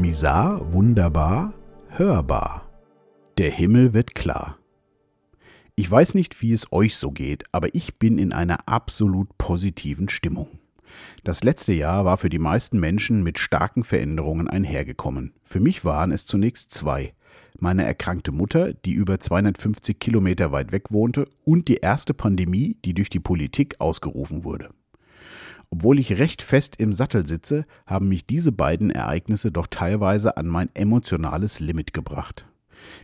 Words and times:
Misar, 0.00 0.72
wunderbar, 0.72 1.54
hörbar. 1.88 2.70
Der 3.36 3.50
Himmel 3.50 3.94
wird 3.94 4.14
klar. 4.14 4.56
Ich 5.74 5.90
weiß 5.90 6.14
nicht, 6.14 6.40
wie 6.40 6.52
es 6.52 6.72
euch 6.72 6.96
so 6.96 7.10
geht, 7.10 7.42
aber 7.50 7.74
ich 7.74 7.98
bin 7.98 8.16
in 8.16 8.32
einer 8.32 8.68
absolut 8.68 9.36
positiven 9.38 10.08
Stimmung. 10.08 10.60
Das 11.24 11.42
letzte 11.42 11.72
Jahr 11.72 12.04
war 12.04 12.16
für 12.16 12.28
die 12.28 12.38
meisten 12.38 12.78
Menschen 12.78 13.24
mit 13.24 13.40
starken 13.40 13.82
Veränderungen 13.82 14.48
einhergekommen. 14.48 15.34
Für 15.42 15.58
mich 15.58 15.84
waren 15.84 16.12
es 16.12 16.26
zunächst 16.26 16.72
zwei. 16.72 17.12
Meine 17.58 17.84
erkrankte 17.84 18.30
Mutter, 18.30 18.74
die 18.74 18.92
über 18.92 19.18
250 19.18 19.98
Kilometer 19.98 20.52
weit 20.52 20.70
weg 20.70 20.92
wohnte, 20.92 21.26
und 21.44 21.66
die 21.66 21.78
erste 21.78 22.14
Pandemie, 22.14 22.76
die 22.84 22.94
durch 22.94 23.10
die 23.10 23.18
Politik 23.20 23.80
ausgerufen 23.80 24.44
wurde. 24.44 24.68
Obwohl 25.70 25.98
ich 25.98 26.18
recht 26.18 26.42
fest 26.42 26.76
im 26.78 26.92
Sattel 26.92 27.26
sitze, 27.26 27.66
haben 27.86 28.08
mich 28.08 28.26
diese 28.26 28.52
beiden 28.52 28.90
Ereignisse 28.90 29.52
doch 29.52 29.66
teilweise 29.66 30.36
an 30.36 30.46
mein 30.46 30.70
emotionales 30.74 31.60
Limit 31.60 31.92
gebracht. 31.92 32.46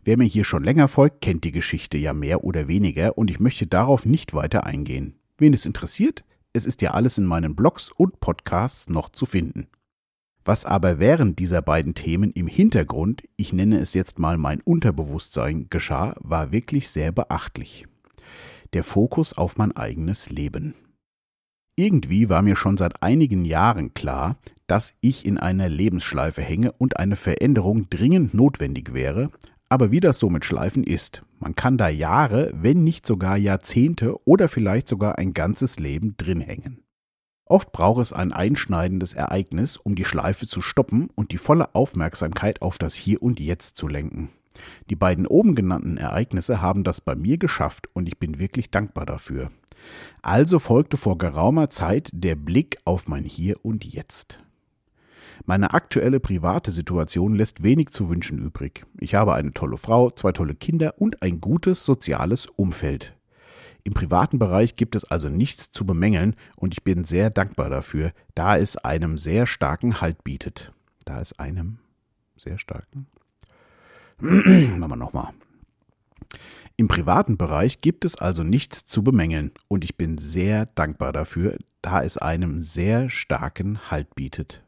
Wer 0.04 0.16
mir 0.16 0.24
hier 0.24 0.44
schon 0.44 0.64
länger 0.64 0.88
folgt, 0.88 1.20
kennt 1.20 1.44
die 1.44 1.52
Geschichte 1.52 1.98
ja 1.98 2.12
mehr 2.12 2.44
oder 2.44 2.68
weniger 2.68 3.18
und 3.18 3.30
ich 3.30 3.40
möchte 3.40 3.66
darauf 3.66 4.06
nicht 4.06 4.34
weiter 4.34 4.64
eingehen. 4.64 5.14
Wen 5.36 5.52
es 5.52 5.66
interessiert, 5.66 6.24
es 6.52 6.64
ist 6.64 6.80
ja 6.82 6.92
alles 6.92 7.18
in 7.18 7.26
meinen 7.26 7.56
Blogs 7.56 7.90
und 7.90 8.20
Podcasts 8.20 8.88
noch 8.88 9.10
zu 9.10 9.26
finden. 9.26 9.66
Was 10.44 10.64
aber 10.64 10.98
während 10.98 11.38
dieser 11.38 11.62
beiden 11.62 11.94
Themen 11.94 12.30
im 12.30 12.46
Hintergrund, 12.46 13.22
ich 13.36 13.52
nenne 13.52 13.78
es 13.78 13.94
jetzt 13.94 14.18
mal 14.18 14.36
mein 14.36 14.60
Unterbewusstsein, 14.60 15.68
geschah, 15.70 16.14
war 16.20 16.52
wirklich 16.52 16.90
sehr 16.90 17.12
beachtlich. 17.12 17.86
Der 18.74 18.84
Fokus 18.84 19.32
auf 19.36 19.56
mein 19.56 19.72
eigenes 19.72 20.30
Leben. 20.30 20.74
Irgendwie 21.76 22.28
war 22.28 22.42
mir 22.42 22.54
schon 22.54 22.76
seit 22.76 23.02
einigen 23.02 23.44
Jahren 23.44 23.94
klar, 23.94 24.36
dass 24.68 24.94
ich 25.00 25.26
in 25.26 25.38
einer 25.38 25.68
Lebensschleife 25.68 26.40
hänge 26.40 26.72
und 26.72 26.98
eine 26.98 27.16
Veränderung 27.16 27.90
dringend 27.90 28.32
notwendig 28.32 28.94
wäre, 28.94 29.30
aber 29.68 29.90
wie 29.90 29.98
das 29.98 30.18
so 30.18 30.30
mit 30.30 30.44
Schleifen 30.44 30.84
ist, 30.84 31.22
man 31.40 31.56
kann 31.56 31.76
da 31.76 31.88
Jahre, 31.88 32.52
wenn 32.54 32.84
nicht 32.84 33.04
sogar 33.04 33.36
Jahrzehnte 33.36 34.14
oder 34.24 34.48
vielleicht 34.48 34.88
sogar 34.88 35.18
ein 35.18 35.34
ganzes 35.34 35.80
Leben 35.80 36.16
drin 36.16 36.40
hängen. 36.40 36.84
Oft 37.44 37.72
braucht 37.72 38.00
es 38.00 38.12
ein 38.12 38.32
einschneidendes 38.32 39.12
Ereignis, 39.12 39.76
um 39.76 39.96
die 39.96 40.04
Schleife 40.04 40.46
zu 40.46 40.62
stoppen 40.62 41.08
und 41.14 41.32
die 41.32 41.38
volle 41.38 41.74
Aufmerksamkeit 41.74 42.62
auf 42.62 42.78
das 42.78 42.94
Hier 42.94 43.20
und 43.20 43.40
Jetzt 43.40 43.76
zu 43.76 43.88
lenken. 43.88 44.30
Die 44.88 44.96
beiden 44.96 45.26
oben 45.26 45.54
genannten 45.56 45.96
Ereignisse 45.96 46.62
haben 46.62 46.84
das 46.84 47.00
bei 47.00 47.16
mir 47.16 47.36
geschafft 47.36 47.88
und 47.92 48.06
ich 48.06 48.18
bin 48.18 48.38
wirklich 48.38 48.70
dankbar 48.70 49.04
dafür. 49.04 49.50
Also 50.22 50.58
folgte 50.58 50.96
vor 50.96 51.18
geraumer 51.18 51.70
Zeit 51.70 52.10
der 52.12 52.34
Blick 52.34 52.76
auf 52.84 53.08
mein 53.08 53.24
Hier 53.24 53.56
und 53.62 53.84
Jetzt. 53.84 54.40
Meine 55.44 55.74
aktuelle 55.74 56.20
private 56.20 56.70
Situation 56.70 57.34
lässt 57.34 57.62
wenig 57.62 57.90
zu 57.90 58.08
wünschen 58.08 58.38
übrig. 58.38 58.86
Ich 58.98 59.14
habe 59.14 59.34
eine 59.34 59.52
tolle 59.52 59.76
Frau, 59.76 60.10
zwei 60.10 60.32
tolle 60.32 60.54
Kinder 60.54 60.94
und 60.98 61.22
ein 61.22 61.40
gutes 61.40 61.84
soziales 61.84 62.46
Umfeld. 62.46 63.14
Im 63.82 63.92
privaten 63.92 64.38
Bereich 64.38 64.76
gibt 64.76 64.96
es 64.96 65.04
also 65.04 65.28
nichts 65.28 65.70
zu 65.70 65.84
bemängeln 65.84 66.36
und 66.56 66.72
ich 66.72 66.84
bin 66.84 67.04
sehr 67.04 67.28
dankbar 67.28 67.68
dafür, 67.68 68.12
da 68.34 68.56
es 68.56 68.78
einem 68.78 69.18
sehr 69.18 69.46
starken 69.46 70.00
Halt 70.00 70.24
bietet. 70.24 70.72
Da 71.04 71.20
es 71.20 71.38
einem 71.38 71.78
sehr 72.36 72.58
starken. 72.58 73.06
Machen 74.18 74.88
wir 74.88 74.96
nochmal. 74.96 75.34
Im 76.76 76.88
privaten 76.88 77.36
Bereich 77.36 77.80
gibt 77.80 78.04
es 78.04 78.16
also 78.16 78.42
nichts 78.42 78.84
zu 78.86 79.04
bemängeln 79.04 79.52
und 79.68 79.84
ich 79.84 79.96
bin 79.96 80.18
sehr 80.18 80.66
dankbar 80.66 81.12
dafür, 81.12 81.56
da 81.82 82.02
es 82.02 82.18
einem 82.18 82.60
sehr 82.62 83.10
starken 83.10 83.90
Halt 83.90 84.14
bietet. 84.14 84.64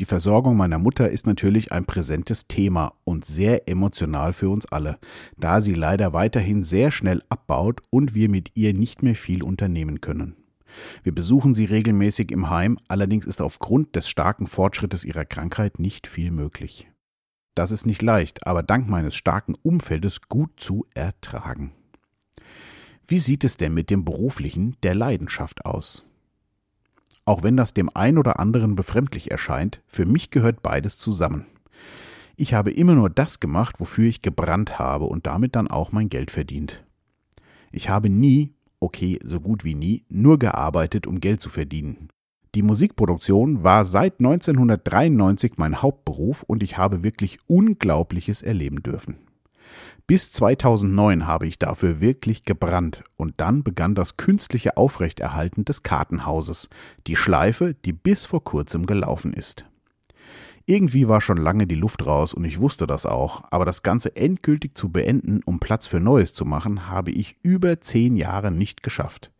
Die 0.00 0.06
Versorgung 0.06 0.56
meiner 0.56 0.78
Mutter 0.78 1.10
ist 1.10 1.26
natürlich 1.26 1.70
ein 1.70 1.84
präsentes 1.84 2.48
Thema 2.48 2.94
und 3.04 3.24
sehr 3.24 3.68
emotional 3.68 4.32
für 4.32 4.50
uns 4.50 4.66
alle, 4.66 4.98
da 5.36 5.60
sie 5.60 5.74
leider 5.74 6.12
weiterhin 6.12 6.64
sehr 6.64 6.90
schnell 6.90 7.22
abbaut 7.28 7.80
und 7.90 8.14
wir 8.14 8.28
mit 8.28 8.50
ihr 8.54 8.74
nicht 8.74 9.02
mehr 9.02 9.14
viel 9.14 9.42
unternehmen 9.42 10.00
können. 10.00 10.36
Wir 11.02 11.14
besuchen 11.14 11.54
sie 11.54 11.66
regelmäßig 11.66 12.30
im 12.32 12.50
Heim, 12.50 12.78
allerdings 12.88 13.26
ist 13.26 13.40
aufgrund 13.40 13.94
des 13.94 14.08
starken 14.08 14.46
Fortschrittes 14.46 15.04
ihrer 15.04 15.24
Krankheit 15.24 15.78
nicht 15.78 16.06
viel 16.06 16.30
möglich. 16.30 16.91
Das 17.54 17.70
ist 17.70 17.86
nicht 17.86 18.02
leicht, 18.02 18.46
aber 18.46 18.62
dank 18.62 18.88
meines 18.88 19.14
starken 19.14 19.54
Umfeldes 19.62 20.22
gut 20.28 20.52
zu 20.56 20.86
ertragen. 20.94 21.72
Wie 23.06 23.18
sieht 23.18 23.44
es 23.44 23.56
denn 23.56 23.74
mit 23.74 23.90
dem 23.90 24.04
beruflichen 24.04 24.76
der 24.82 24.94
Leidenschaft 24.94 25.66
aus? 25.66 26.08
Auch 27.24 27.42
wenn 27.42 27.56
das 27.56 27.74
dem 27.74 27.90
ein 27.94 28.18
oder 28.18 28.40
anderen 28.40 28.74
befremdlich 28.74 29.30
erscheint, 29.30 29.82
für 29.86 30.06
mich 30.06 30.30
gehört 30.30 30.62
beides 30.62 30.98
zusammen. 30.98 31.46
Ich 32.36 32.54
habe 32.54 32.72
immer 32.72 32.94
nur 32.94 33.10
das 33.10 33.38
gemacht, 33.38 33.78
wofür 33.78 34.08
ich 34.08 34.22
gebrannt 34.22 34.78
habe 34.78 35.04
und 35.04 35.26
damit 35.26 35.54
dann 35.54 35.68
auch 35.68 35.92
mein 35.92 36.08
Geld 36.08 36.30
verdient. 36.30 36.84
Ich 37.70 37.88
habe 37.88 38.08
nie, 38.08 38.54
okay, 38.80 39.18
so 39.22 39.40
gut 39.40 39.64
wie 39.64 39.74
nie, 39.74 40.04
nur 40.08 40.38
gearbeitet, 40.38 41.06
um 41.06 41.20
Geld 41.20 41.40
zu 41.40 41.50
verdienen. 41.50 42.08
Die 42.54 42.62
Musikproduktion 42.62 43.64
war 43.64 43.86
seit 43.86 44.20
1993 44.20 45.54
mein 45.56 45.80
Hauptberuf 45.80 46.42
und 46.42 46.62
ich 46.62 46.76
habe 46.76 47.02
wirklich 47.02 47.38
Unglaubliches 47.46 48.42
erleben 48.42 48.82
dürfen. 48.82 49.16
Bis 50.06 50.32
2009 50.32 51.26
habe 51.26 51.46
ich 51.46 51.58
dafür 51.58 52.00
wirklich 52.00 52.44
gebrannt 52.44 53.04
und 53.16 53.34
dann 53.38 53.62
begann 53.62 53.94
das 53.94 54.18
künstliche 54.18 54.76
Aufrechterhalten 54.76 55.64
des 55.64 55.82
Kartenhauses, 55.82 56.68
die 57.06 57.16
Schleife, 57.16 57.72
die 57.72 57.94
bis 57.94 58.26
vor 58.26 58.44
kurzem 58.44 58.84
gelaufen 58.84 59.32
ist. 59.32 59.64
Irgendwie 60.66 61.08
war 61.08 61.22
schon 61.22 61.38
lange 61.38 61.66
die 61.66 61.74
Luft 61.74 62.04
raus 62.04 62.34
und 62.34 62.44
ich 62.44 62.60
wusste 62.60 62.86
das 62.86 63.06
auch, 63.06 63.42
aber 63.50 63.64
das 63.64 63.82
Ganze 63.82 64.14
endgültig 64.14 64.76
zu 64.76 64.90
beenden, 64.90 65.40
um 65.46 65.58
Platz 65.58 65.86
für 65.86 66.00
Neues 66.00 66.34
zu 66.34 66.44
machen, 66.44 66.88
habe 66.88 67.12
ich 67.12 67.36
über 67.42 67.80
zehn 67.80 68.14
Jahre 68.14 68.50
nicht 68.50 68.82
geschafft. 68.82 69.31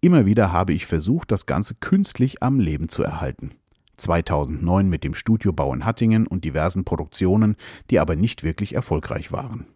Immer 0.00 0.26
wieder 0.26 0.52
habe 0.52 0.72
ich 0.72 0.86
versucht, 0.86 1.32
das 1.32 1.46
Ganze 1.46 1.74
künstlich 1.74 2.40
am 2.42 2.60
Leben 2.60 2.88
zu 2.88 3.02
erhalten. 3.02 3.50
2009 3.96 4.88
mit 4.88 5.02
dem 5.02 5.14
Studiobau 5.14 5.74
in 5.74 5.84
Hattingen 5.84 6.28
und 6.28 6.44
diversen 6.44 6.84
Produktionen, 6.84 7.56
die 7.90 7.98
aber 7.98 8.14
nicht 8.14 8.44
wirklich 8.44 8.76
erfolgreich 8.76 9.32
waren. 9.32 9.66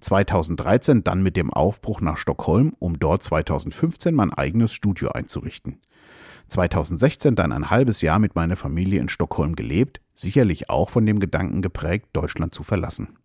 2013 0.00 1.04
dann 1.04 1.22
mit 1.22 1.36
dem 1.36 1.52
Aufbruch 1.52 2.00
nach 2.00 2.18
Stockholm, 2.18 2.74
um 2.80 2.98
dort 2.98 3.22
2015 3.22 4.14
mein 4.14 4.32
eigenes 4.32 4.72
Studio 4.72 5.10
einzurichten. 5.10 5.80
2016 6.48 7.36
dann 7.36 7.52
ein 7.52 7.70
halbes 7.70 8.00
Jahr 8.00 8.18
mit 8.18 8.34
meiner 8.34 8.56
Familie 8.56 9.00
in 9.00 9.08
Stockholm 9.08 9.54
gelebt, 9.54 10.00
sicherlich 10.14 10.70
auch 10.70 10.90
von 10.90 11.06
dem 11.06 11.20
Gedanken 11.20 11.62
geprägt, 11.62 12.08
Deutschland 12.14 12.52
zu 12.52 12.64
verlassen. 12.64 13.18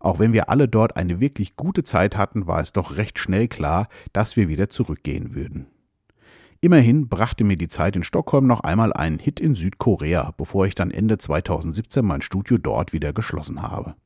Auch 0.00 0.18
wenn 0.18 0.32
wir 0.32 0.48
alle 0.48 0.68
dort 0.68 0.96
eine 0.96 1.20
wirklich 1.20 1.56
gute 1.56 1.82
Zeit 1.82 2.16
hatten, 2.16 2.46
war 2.46 2.60
es 2.60 2.72
doch 2.72 2.96
recht 2.96 3.18
schnell 3.18 3.48
klar, 3.48 3.88
dass 4.12 4.36
wir 4.36 4.48
wieder 4.48 4.70
zurückgehen 4.70 5.34
würden. 5.34 5.66
Immerhin 6.64 7.08
brachte 7.08 7.42
mir 7.42 7.56
die 7.56 7.66
Zeit 7.66 7.96
in 7.96 8.04
Stockholm 8.04 8.46
noch 8.46 8.60
einmal 8.60 8.92
einen 8.92 9.18
Hit 9.18 9.40
in 9.40 9.56
Südkorea, 9.56 10.32
bevor 10.36 10.64
ich 10.64 10.76
dann 10.76 10.92
Ende 10.92 11.18
2017 11.18 12.06
mein 12.06 12.22
Studio 12.22 12.56
dort 12.56 12.92
wieder 12.92 13.12
geschlossen 13.12 13.62
habe. 13.62 13.96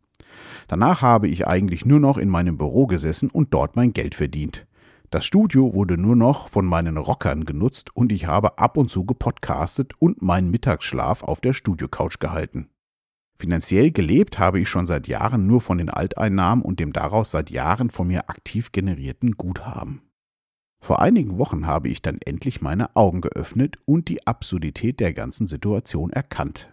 Danach 0.67 1.03
habe 1.03 1.29
ich 1.29 1.47
eigentlich 1.47 1.85
nur 1.85 2.01
noch 2.01 2.17
in 2.17 2.31
meinem 2.31 2.57
Büro 2.57 2.87
gesessen 2.87 3.29
und 3.29 3.53
dort 3.53 3.77
mein 3.77 3.93
Geld 3.93 4.15
verdient. 4.15 4.67
Das 5.11 5.27
Studio 5.27 5.75
wurde 5.75 5.99
nur 5.99 6.17
noch 6.17 6.49
von 6.49 6.65
meinen 6.65 6.97
Rockern 6.97 7.45
genutzt 7.45 7.95
und 7.95 8.11
ich 8.11 8.27
habe 8.27 8.57
ab 8.59 8.79
und 8.79 8.91
zu 8.91 9.05
gepodcastet 9.05 9.93
und 9.99 10.23
meinen 10.23 10.51
Mittagsschlaf 10.51 11.25
auf 11.25 11.43
der 11.43 11.53
Studiocouch 11.53 12.19
gehalten. 12.21 12.71
Finanziell 13.39 13.91
gelebt 13.91 14.39
habe 14.39 14.61
ich 14.61 14.71
schon 14.71 14.87
seit 14.87 15.09
Jahren 15.09 15.47
nur 15.47 15.61
von 15.61 15.77
den 15.77 15.91
Alteinnahmen 15.91 16.65
und 16.65 16.81
dem 16.81 16.95
daraus 16.95 17.33
seit 17.33 17.51
Jahren 17.51 17.91
von 17.91 18.07
mir 18.07 18.31
aktiv 18.31 18.73
generierten 18.73 19.33
Guthaben. 19.33 20.01
Vor 20.87 21.03
einigen 21.03 21.37
Wochen 21.37 21.67
habe 21.67 21.89
ich 21.89 22.01
dann 22.01 22.21
endlich 22.25 22.61
meine 22.61 22.95
Augen 22.95 23.21
geöffnet 23.21 23.77
und 23.87 24.07
die 24.07 24.25
Absurdität 24.25 25.01
der 25.01 25.13
ganzen 25.13 25.49
Situation 25.49 26.11
erkannt. 26.11 26.69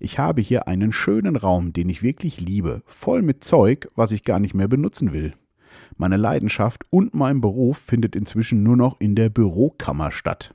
Ich 0.00 0.18
habe 0.18 0.40
hier 0.40 0.66
einen 0.66 0.90
schönen 0.90 1.36
Raum, 1.36 1.72
den 1.72 1.88
ich 1.88 2.02
wirklich 2.02 2.40
liebe, 2.40 2.82
voll 2.84 3.22
mit 3.22 3.44
Zeug, 3.44 3.88
was 3.94 4.10
ich 4.10 4.24
gar 4.24 4.40
nicht 4.40 4.54
mehr 4.54 4.66
benutzen 4.66 5.12
will. 5.12 5.34
Meine 5.96 6.16
Leidenschaft 6.16 6.84
und 6.90 7.14
mein 7.14 7.40
Beruf 7.40 7.78
findet 7.78 8.16
inzwischen 8.16 8.64
nur 8.64 8.76
noch 8.76 8.98
in 8.98 9.14
der 9.14 9.28
Bürokammer 9.28 10.10
statt. 10.10 10.52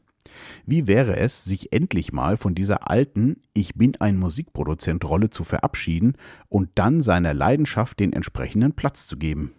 Wie 0.66 0.88
wäre 0.88 1.16
es, 1.16 1.46
sich 1.46 1.72
endlich 1.72 2.12
mal 2.12 2.36
von 2.36 2.54
dieser 2.54 2.92
alten 2.92 3.44
Ich 3.54 3.76
bin 3.76 3.96
ein 4.02 4.18
Musikproduzent 4.18 5.06
Rolle 5.06 5.30
zu 5.30 5.46
verabschieden 5.46 6.18
und 6.50 6.72
dann 6.76 7.00
seiner 7.00 7.34
Leidenschaft 7.34 7.98
den 8.02 8.12
entsprechenden 8.12 8.74
Platz 8.74 9.08
zu 9.08 9.16
geben? 9.16 9.54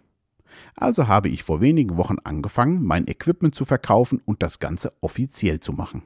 Also 0.75 1.07
habe 1.07 1.29
ich 1.29 1.43
vor 1.43 1.61
wenigen 1.61 1.97
Wochen 1.97 2.17
angefangen, 2.23 2.83
mein 2.83 3.07
Equipment 3.07 3.55
zu 3.55 3.65
verkaufen 3.65 4.21
und 4.25 4.41
das 4.41 4.59
Ganze 4.59 4.93
offiziell 5.01 5.59
zu 5.59 5.73
machen. 5.73 6.03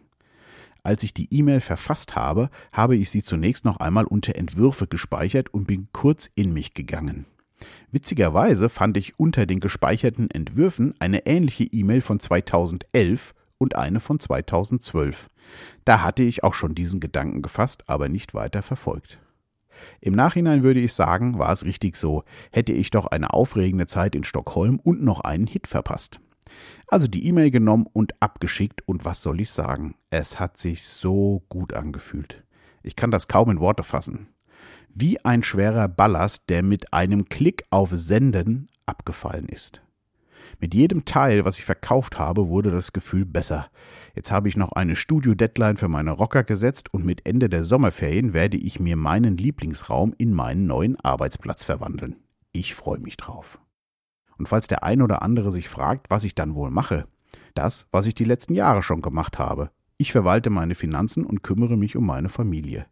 Als 0.84 1.04
ich 1.04 1.14
die 1.14 1.34
E-Mail 1.34 1.62
verfasst 1.62 2.16
habe, 2.16 2.50
habe 2.74 2.98
ich 2.98 3.10
sie 3.10 3.24
zunächst 3.24 3.64
noch 3.64 3.78
einmal 3.78 4.06
unter 4.06 4.36
Entwürfe 4.36 4.86
gespeichert 4.86 5.54
und 5.54 5.66
bin 5.66 5.88
kurz 5.94 6.30
in 6.36 6.54
mich 6.54 6.74
gegangen. 6.74 7.26
Witzigerweise 7.92 8.68
fand 8.68 8.98
ich 8.98 9.18
unter 9.18 9.46
den 9.46 9.62
gespeicherten 9.62 10.30
Entwürfen 10.30 10.94
eine 11.00 11.26
ähnliche 11.26 11.64
E-Mail 11.64 12.02
von 12.02 12.20
2011 12.20 13.34
und 13.58 13.76
eine 13.76 14.02
von 14.02 14.20
2012. 14.20 15.28
Da 15.86 16.02
hatte 16.02 16.24
ich 16.24 16.44
auch 16.44 16.54
schon 16.54 16.76
diesen 16.76 17.00
Gedanken 17.00 17.42
gefasst, 17.42 17.84
aber 17.88 18.10
nicht 18.10 18.34
weiter 18.34 18.62
verfolgt. 18.62 19.20
Im 20.02 20.14
Nachhinein 20.14 20.64
würde 20.64 20.80
ich 20.80 20.94
sagen, 20.94 21.40
war 21.40 21.52
es 21.52 21.66
richtig 21.66 21.98
so, 21.98 22.24
hätte 22.52 22.74
ich 22.74 22.92
doch 22.92 23.08
eine 23.08 23.34
aufregende 23.34 23.86
Zeit 23.86 24.16
in 24.16 24.24
Stockholm 24.24 24.80
und 24.80 25.04
noch 25.04 25.22
einen 25.22 25.48
Hit 25.48 25.68
verpasst. 25.68 26.20
Also 26.88 27.08
die 27.08 27.26
E-Mail 27.26 27.52
genommen 27.52 27.86
und 27.94 28.22
abgeschickt 28.22 28.88
und 28.88 29.06
was 29.06 29.22
soll 29.22 29.42
ich 29.42 29.52
sagen? 29.52 29.96
Es 30.10 30.40
hat 30.40 30.58
sich 30.58 30.84
so 30.84 31.44
gut 31.50 31.74
angefühlt. 31.74 32.44
Ich 32.84 32.96
kann 32.96 33.12
das 33.12 33.28
kaum 33.28 33.50
in 33.50 33.60
Worte 33.60 33.84
fassen. 33.84 34.28
Wie 34.90 35.24
ein 35.26 35.42
schwerer 35.42 35.88
Ballast, 35.88 36.44
der 36.50 36.62
mit 36.62 36.94
einem 36.94 37.26
Klick 37.26 37.64
auf 37.72 37.90
Senden 37.92 38.70
abgefallen 38.86 39.48
ist. 39.48 39.82
Mit 40.64 40.74
jedem 40.74 41.04
Teil, 41.04 41.44
was 41.44 41.60
ich 41.60 41.66
verkauft 41.66 42.18
habe, 42.18 42.48
wurde 42.48 42.72
das 42.72 42.94
Gefühl 42.94 43.26
besser. 43.26 43.68
Jetzt 44.16 44.32
habe 44.32 44.48
ich 44.48 44.56
noch 44.56 44.72
eine 44.72 44.96
Studio-Deadline 44.96 45.76
für 45.76 45.90
meine 45.90 46.12
Rocker 46.12 46.46
gesetzt 46.46 46.94
und 46.94 47.04
mit 47.04 47.28
Ende 47.28 47.50
der 47.50 47.66
Sommerferien 47.66 48.32
werde 48.32 48.56
ich 48.56 48.80
mir 48.80 48.96
meinen 48.96 49.36
Lieblingsraum 49.36 50.16
in 50.18 50.32
meinen 50.32 50.66
neuen 50.66 50.98
Arbeitsplatz 51.02 51.66
verwandeln. 51.66 52.16
Ich 52.54 52.76
freue 52.76 53.02
mich 53.02 53.18
drauf. 53.18 53.60
Und 54.38 54.48
falls 54.48 54.68
der 54.68 54.84
ein 54.84 55.02
oder 55.02 55.22
andere 55.22 55.52
sich 55.52 55.68
fragt, 55.68 56.10
was 56.10 56.24
ich 56.24 56.34
dann 56.34 56.56
wohl 56.56 56.72
mache, 56.72 57.08
das, 57.56 57.90
was 57.92 58.08
ich 58.08 58.16
die 58.16 58.24
letzten 58.24 58.54
Jahre 58.54 58.84
schon 58.84 59.02
gemacht 59.02 59.40
habe. 59.40 59.70
Ich 59.98 60.14
verwalte 60.14 60.50
meine 60.50 60.76
Finanzen 60.76 61.26
und 61.26 61.44
kümmere 61.44 61.76
mich 61.76 61.98
um 61.98 62.06
meine 62.06 62.30
Familie. 62.30 62.86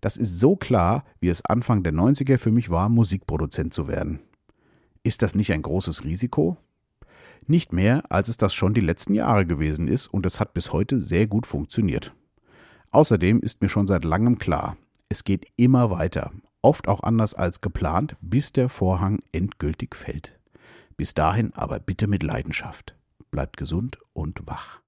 Das 0.00 0.16
ist 0.16 0.38
so 0.38 0.54
klar, 0.54 1.02
wie 1.18 1.30
es 1.30 1.44
Anfang 1.44 1.82
der 1.82 1.94
90er 1.94 2.38
für 2.38 2.52
mich 2.52 2.70
war, 2.70 2.88
Musikproduzent 2.88 3.74
zu 3.74 3.88
werden. 3.88 4.20
Ist 5.02 5.22
das 5.22 5.34
nicht 5.34 5.52
ein 5.52 5.62
großes 5.62 6.04
Risiko? 6.04 6.58
Nicht 7.46 7.72
mehr, 7.72 8.02
als 8.10 8.28
es 8.28 8.36
das 8.36 8.54
schon 8.54 8.74
die 8.74 8.80
letzten 8.80 9.14
Jahre 9.14 9.46
gewesen 9.46 9.88
ist 9.88 10.06
und 10.06 10.26
es 10.26 10.40
hat 10.40 10.54
bis 10.54 10.72
heute 10.72 10.98
sehr 10.98 11.26
gut 11.26 11.46
funktioniert. 11.46 12.14
Außerdem 12.90 13.40
ist 13.40 13.60
mir 13.62 13.68
schon 13.68 13.86
seit 13.86 14.04
langem 14.04 14.38
klar, 14.38 14.76
es 15.08 15.24
geht 15.24 15.46
immer 15.56 15.90
weiter, 15.90 16.32
oft 16.62 16.88
auch 16.88 17.02
anders 17.02 17.34
als 17.34 17.60
geplant, 17.60 18.16
bis 18.20 18.52
der 18.52 18.68
Vorhang 18.68 19.20
endgültig 19.32 19.94
fällt. 19.94 20.38
Bis 20.96 21.14
dahin 21.14 21.54
aber 21.54 21.80
bitte 21.80 22.08
mit 22.08 22.22
Leidenschaft. 22.22 22.94
Bleibt 23.30 23.56
gesund 23.56 23.98
und 24.12 24.46
wach. 24.46 24.80